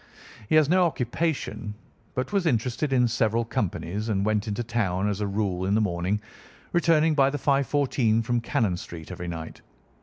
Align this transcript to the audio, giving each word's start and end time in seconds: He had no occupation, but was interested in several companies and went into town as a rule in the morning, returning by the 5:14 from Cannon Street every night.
He 0.49 0.55
had 0.55 0.67
no 0.67 0.87
occupation, 0.87 1.75
but 2.15 2.33
was 2.33 2.47
interested 2.47 2.91
in 2.91 3.07
several 3.07 3.45
companies 3.45 4.09
and 4.09 4.25
went 4.25 4.47
into 4.47 4.63
town 4.63 5.07
as 5.07 5.21
a 5.21 5.27
rule 5.27 5.63
in 5.67 5.75
the 5.75 5.79
morning, 5.79 6.19
returning 6.73 7.13
by 7.13 7.29
the 7.29 7.37
5:14 7.37 8.23
from 8.23 8.41
Cannon 8.41 8.77
Street 8.77 9.11
every 9.11 9.27
night. 9.27 9.61